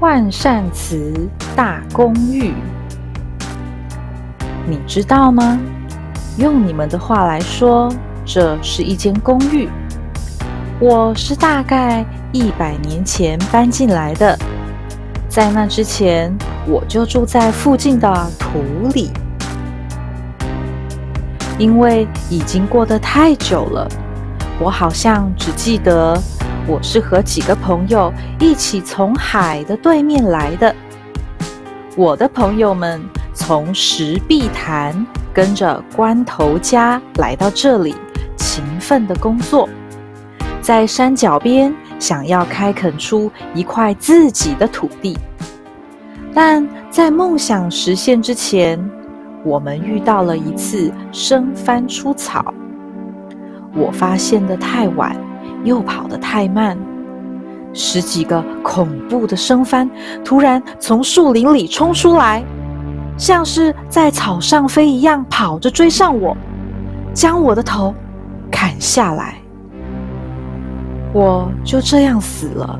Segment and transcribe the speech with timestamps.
[0.00, 2.52] 万善祠大公寓，
[4.68, 5.58] 你知道吗？
[6.36, 7.88] 用你们的话来说，
[8.24, 9.68] 这是一间公寓。
[10.80, 14.36] 我是大概一百年前搬进来的，
[15.28, 16.36] 在那之前，
[16.66, 19.10] 我就住在附近的土里。
[21.56, 23.88] 因为已经过得太久了，
[24.58, 26.20] 我好像只记得。
[26.66, 30.74] 我是和几个朋友一起从海的对面来的。
[31.94, 33.00] 我的朋友们
[33.34, 37.94] 从石壁潭跟着关头家来到这里，
[38.36, 39.68] 勤奋的工作，
[40.62, 45.18] 在山脚边想要开垦出一块自己的土地。
[46.32, 48.82] 但在梦想实现之前，
[49.44, 52.52] 我们遇到了一次生番出草。
[53.74, 55.14] 我发现的太晚。
[55.64, 56.78] 又跑得太慢，
[57.72, 59.90] 十几个恐怖的生番
[60.24, 62.44] 突然从树林里冲出来，
[63.16, 66.36] 像是在草上飞一样跑着追上我，
[67.12, 67.92] 将我的头
[68.50, 69.36] 砍下来。
[71.12, 72.78] 我就这样死了。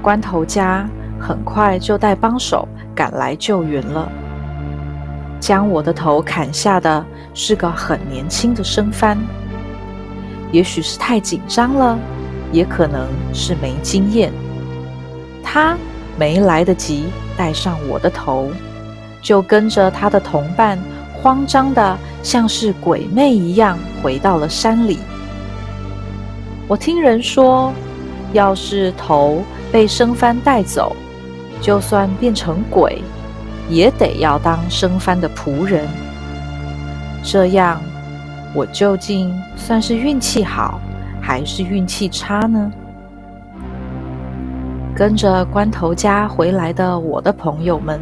[0.00, 0.88] 关头家
[1.20, 4.08] 很快就带帮手赶来救援了。
[5.40, 9.18] 将我的头砍下的是个很年轻的生番。
[10.54, 11.98] 也许是太紧张了，
[12.52, 14.32] 也可能是没经验。
[15.42, 15.76] 他
[16.16, 18.52] 没来得及戴上我的头，
[19.20, 20.78] 就跟着他的同伴，
[21.20, 25.00] 慌张的像是鬼魅一样回到了山里。
[26.68, 27.72] 我听人说，
[28.32, 30.94] 要是头被生番带走，
[31.60, 33.02] 就算变成鬼，
[33.68, 35.84] 也得要当生番的仆人。
[37.24, 37.80] 这样。
[38.54, 40.80] 我究竟算是运气好，
[41.20, 42.70] 还是运气差呢？
[44.94, 48.00] 跟着关头家回来的我的朋友们，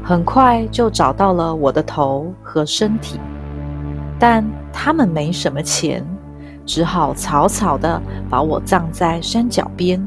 [0.00, 3.18] 很快就找到了我的头和身体，
[4.16, 6.06] 但他们没什么钱，
[6.64, 10.00] 只好草草的把我葬在山脚边。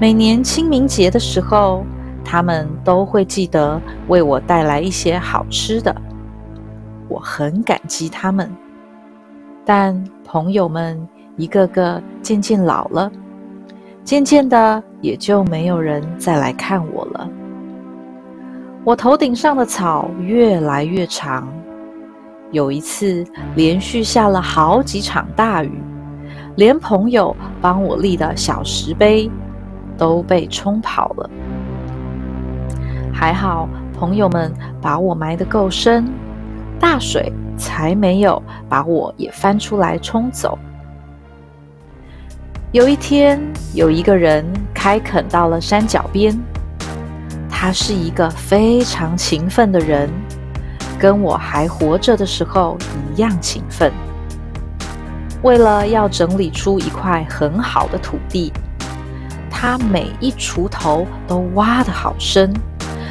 [0.00, 1.84] 每年清明节的时候，
[2.24, 3.78] 他们都会记得
[4.08, 5.94] 为我带来一些好吃的。
[7.08, 8.50] 我很感激他们，
[9.64, 10.98] 但朋友们
[11.36, 13.10] 一个个渐渐老了，
[14.02, 17.28] 渐渐的也就没有人再来看我了。
[18.84, 21.48] 我头顶上的草越来越长，
[22.52, 23.24] 有一次
[23.54, 25.80] 连续下了好几场大雨，
[26.56, 29.30] 连朋友帮我立的小石碑
[29.98, 31.30] 都被冲跑了。
[33.12, 33.68] 还好
[33.98, 36.06] 朋友们把我埋得够深。
[36.80, 40.58] 大水才没有把我也翻出来冲走。
[42.72, 43.40] 有一天，
[43.74, 44.44] 有一个人
[44.74, 46.38] 开垦到了山脚边，
[47.48, 50.10] 他是一个非常勤奋的人，
[50.98, 52.76] 跟我还活着的时候
[53.14, 53.90] 一样勤奋。
[55.42, 58.52] 为了要整理出一块很好的土地，
[59.50, 62.52] 他每一锄头都挖得好深，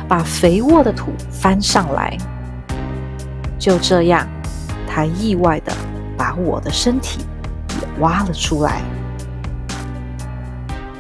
[0.08, 2.16] 把肥沃的土翻上来。
[3.66, 4.28] 就这样，
[4.88, 5.74] 他意外的
[6.16, 7.22] 把我的身体
[7.82, 8.84] 也挖了出来。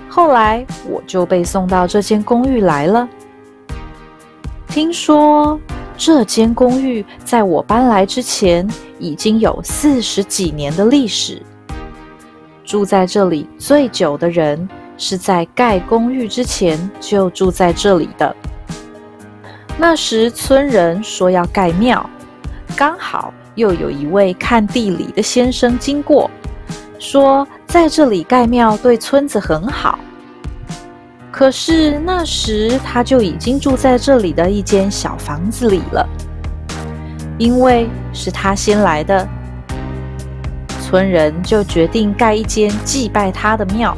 [0.10, 3.08] 后来我就被送到这间公寓来了。
[4.68, 5.60] 听说
[5.96, 8.68] 这间公寓在我搬来之前
[8.98, 11.40] 已经有四十几年的历史。
[12.64, 14.68] 住在这里最久的人
[14.98, 18.36] 是在盖公寓之前就住在这里的。
[19.78, 22.10] 那时村人说要盖庙。
[22.76, 26.30] 刚好又有一位看地理的先生经过，
[27.00, 29.98] 说在这里盖庙对村子很好。
[31.32, 36.06] 可是那时他就已经住在这里的一间小房子里了，
[37.38, 39.26] 因为是他先来的，
[40.82, 43.96] 村人就决定盖一间祭拜他的庙。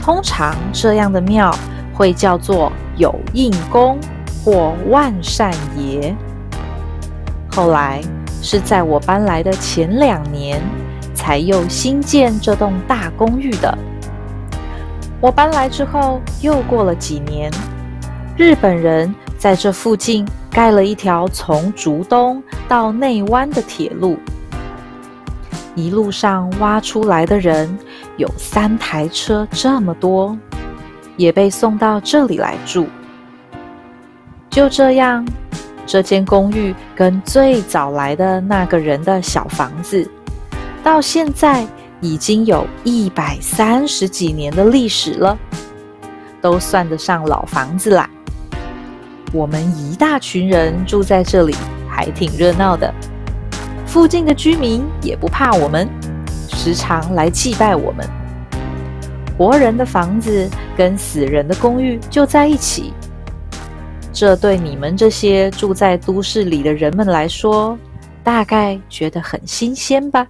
[0.00, 1.52] 通常这样的庙
[1.92, 3.98] 会叫做有应公
[4.44, 6.16] 或万善爷。
[7.58, 8.00] 后来
[8.40, 10.62] 是在我搬来的前两年，
[11.12, 13.76] 才又新建这栋大公寓的。
[15.20, 17.50] 我搬来之后，又过了几年，
[18.36, 24.16] 日本人在这附近盖了一条从竹东到内湾的铁路。
[25.74, 27.76] 一路上挖出来的人
[28.18, 30.38] 有三台车这么多，
[31.16, 32.86] 也被送到这里来住。
[34.48, 35.26] 就这样。
[35.88, 40.08] 这间公寓跟最早来的那个人的小房子，
[40.84, 41.66] 到现在
[42.02, 45.36] 已经有一百三十几年的历史了。
[46.42, 48.08] 都算得上老房子啦。
[49.32, 51.56] 我们一大群人住在这里，
[51.88, 52.92] 还挺热闹的。
[53.86, 55.88] 附近的居民也不怕我们，
[56.48, 58.06] 时常来祭拜我们。
[59.36, 62.92] 活人的房子跟死人的公寓就在一起，
[64.12, 67.78] 这对你们这些住在都市里的人们来说，
[68.24, 70.26] 大概觉得很新鲜吧。